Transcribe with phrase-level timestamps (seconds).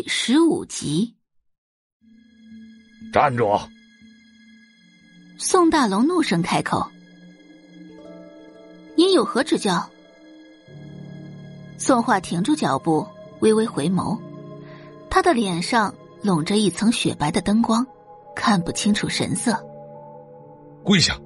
[0.00, 1.16] 第十五集。
[3.12, 3.60] 站住！
[5.38, 6.88] 宋大龙怒声开口
[8.94, 9.90] ：“您有何指教？”
[11.78, 13.04] 宋画停住脚步，
[13.40, 14.16] 微微回眸，
[15.10, 15.92] 他的脸上
[16.22, 17.84] 笼着一层雪白的灯光，
[18.36, 19.52] 看不清楚神色。
[20.84, 21.18] 跪下！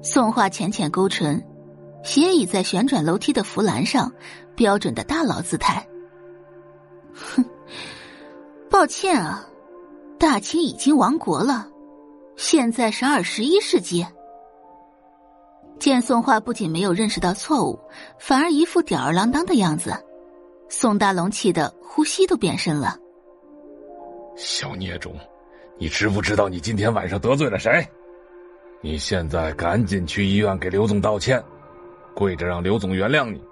[0.00, 1.44] 宋画浅浅勾唇，
[2.04, 4.12] 斜倚在旋转楼梯的扶栏上，
[4.54, 5.84] 标准的大佬姿态。
[8.78, 9.44] 抱歉啊，
[10.20, 11.66] 大清已经亡国了，
[12.36, 14.06] 现在是二十一世纪。
[15.80, 17.76] 见宋画不仅没有认识到错误，
[18.20, 19.92] 反而一副吊儿郎当的样子，
[20.68, 22.96] 宋大龙气得呼吸都变深了。
[24.36, 25.12] 小孽种，
[25.76, 27.84] 你知不知道你今天晚上得罪了谁？
[28.80, 31.42] 你现在赶紧去医院给刘总道歉，
[32.14, 33.42] 跪着让刘总原谅你，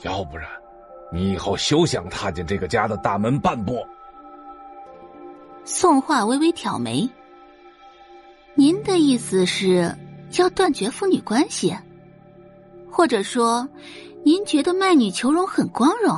[0.00, 0.48] 要不然，
[1.12, 3.86] 你以后休想踏进这个家的大门半步。
[5.64, 7.08] 宋画微微挑眉，
[8.54, 9.94] 您的意思是？
[10.38, 11.72] 要断绝父女关系，
[12.90, 13.68] 或者说，
[14.24, 16.12] 您觉得卖女求荣很光荣？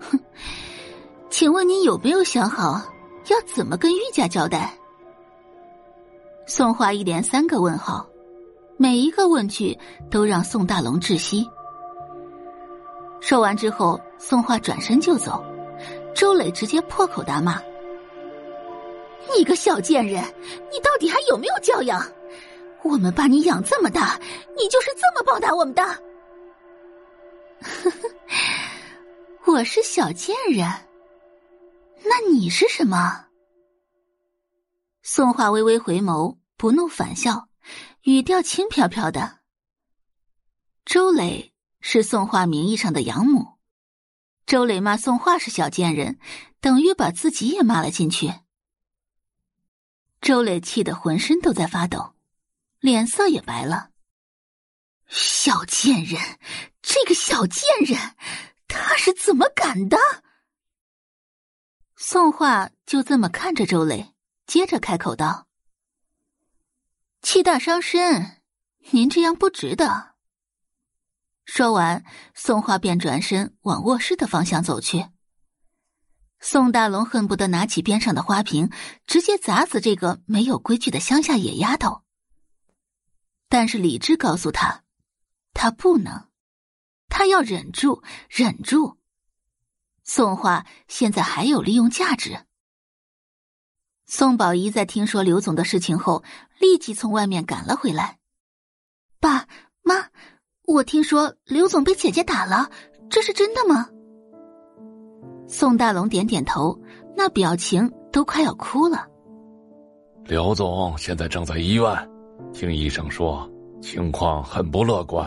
[0.00, 0.18] 哼，
[1.28, 2.82] 请问您有没有想好
[3.28, 4.72] 要怎么跟玉家交代？
[6.46, 8.08] 宋画一连三个问号，
[8.78, 9.78] 每一个问句
[10.10, 11.46] 都让宋大龙窒息。
[13.20, 15.44] 说完之后，宋画转身就走，
[16.14, 17.60] 周磊直接破口大骂
[19.36, 20.22] ：“你个小贱人，
[20.72, 22.00] 你到底还有没有教养？”
[22.82, 24.18] 我们把你养这么大，
[24.56, 25.82] 你就是这么报答我们的？
[27.60, 27.90] 呵
[29.44, 30.66] 呵我是小贱人，
[32.04, 33.26] 那你是什么？
[35.02, 37.48] 宋画微微回眸，不怒反笑，
[38.04, 39.40] 语调轻飘飘的。
[40.86, 43.58] 周磊是宋画名义上的养母，
[44.46, 46.18] 周磊骂宋画是小贱人，
[46.62, 48.32] 等于把自己也骂了进去。
[50.20, 52.14] 周磊气得浑身都在发抖。
[52.80, 53.90] 脸色也白了。
[55.06, 56.38] 小贱人，
[56.80, 58.16] 这个小贱人，
[58.68, 59.98] 他是怎么敢的？
[61.94, 64.14] 宋画就这么看着周磊，
[64.46, 65.46] 接着开口道
[67.20, 68.40] ：“气大伤身，
[68.92, 70.14] 您这样不值得。”
[71.44, 72.02] 说完，
[72.34, 75.06] 宋画便转身往卧室的方向走去。
[76.40, 78.70] 宋大龙恨不得拿起边上的花瓶，
[79.06, 82.02] 直接砸死这个没有规矩的乡下野丫头。
[83.48, 84.82] 但是理智告诉他，
[85.52, 86.28] 他不能，
[87.08, 88.98] 他要忍住，忍住。
[90.02, 92.46] 宋画现在还有利用价值。
[94.06, 96.24] 宋宝仪在听说刘总的事情后，
[96.58, 98.18] 立即从外面赶了回来。
[99.20, 99.46] 爸
[99.82, 100.10] 妈，
[100.62, 102.70] 我听说刘总被姐姐打了，
[103.10, 103.90] 这是真的吗？
[105.52, 106.78] 宋大龙点点头，
[107.16, 109.08] 那表情都快要哭了。
[110.24, 111.92] 刘总现在正在医院。
[112.52, 113.50] 听医生说，
[113.82, 115.26] 情况很不乐观。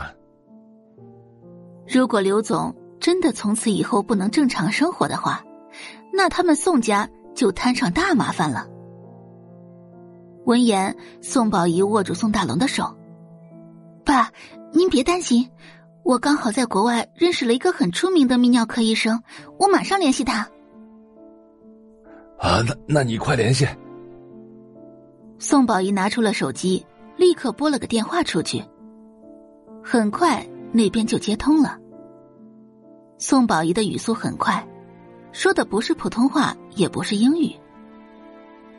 [1.86, 5.44] 如果刘总真的从此以后不能正常生活的话，
[6.14, 8.66] 那他们宋家就摊上大麻烦了。
[10.46, 12.96] 闻言，宋宝仪握住宋大龙的手
[14.06, 14.32] ：“爸，
[14.72, 15.50] 您别担心，
[16.04, 19.24] 我刚好在国外认识了一个很出名的泌尿科医生，
[19.58, 20.48] 我马上联系他。”
[22.40, 23.68] 啊，那那你快联系。
[25.40, 26.86] 宋宝仪拿出了手机。
[27.16, 28.64] 立刻拨了个电话出去，
[29.84, 31.78] 很快那边就接通了。
[33.20, 34.68] 宋宝仪的语速很快，
[35.32, 37.56] 说的不是普通话，也不是英语。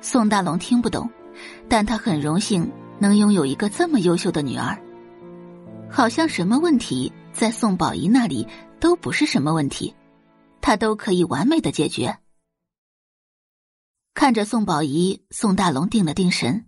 [0.00, 1.08] 宋大龙听不懂，
[1.68, 2.68] 但他很荣幸
[2.98, 4.76] 能拥有一个这么优秀的女儿。
[5.90, 8.46] 好像什么问题在宋宝仪那里
[8.80, 9.94] 都不是什么问题，
[10.60, 12.18] 他都可以完美的解决。
[14.12, 16.66] 看着宋宝仪，宋大龙定了定神。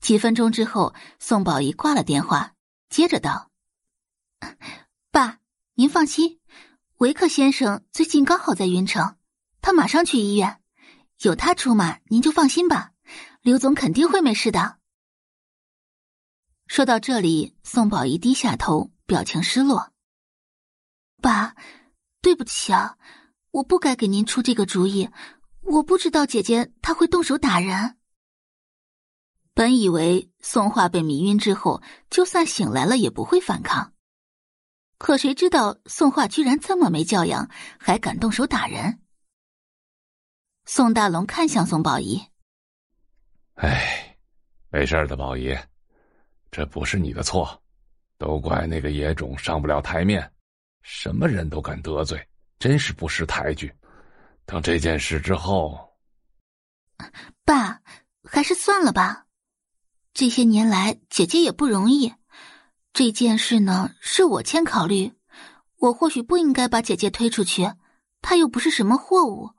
[0.00, 2.54] 几分钟之后，宋宝仪挂了电话，
[2.88, 3.50] 接着道
[5.10, 5.38] ：“爸，
[5.74, 6.40] 您放心，
[6.98, 9.16] 维克先生最近刚好在云城，
[9.60, 10.60] 他马上去医院，
[11.22, 12.92] 有他出马，您就放心吧。
[13.42, 14.78] 刘总肯定会没事的。”
[16.66, 19.92] 说到这里，宋宝仪低下头，表情失落
[21.22, 21.54] ：“爸，
[22.20, 22.98] 对不起啊，
[23.52, 25.08] 我不该给您出这个主意，
[25.62, 27.96] 我不知道姐姐她会动手打人。”
[29.54, 33.94] 本以为宋画被迷晕之后，就算醒来了也不会反抗，
[34.98, 37.48] 可谁知道宋画居然这么没教养，
[37.78, 39.00] 还敢动手打人。
[40.66, 42.20] 宋大龙看向宋宝仪
[43.54, 44.18] ：“哎，
[44.68, 45.56] 没事的，宝仪，
[46.56, 47.62] 这不是你的错，
[48.16, 50.32] 都怪那个野种上不了台面，
[50.80, 52.26] 什么人都敢得罪，
[52.58, 53.70] 真是不识抬举。
[54.46, 55.94] 等这件事之后，
[57.44, 57.78] 爸，
[58.24, 59.26] 还是算了吧。
[60.14, 62.14] 这些年来，姐姐也不容易。
[62.94, 65.12] 这件事呢，是我欠考虑。
[65.76, 67.70] 我或许不应该把姐姐推出去，
[68.22, 69.50] 她又不是什么货物。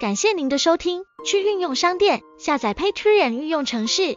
[0.00, 4.16] 感谢您的收听，去运用商店下载 Patreon 运用城市，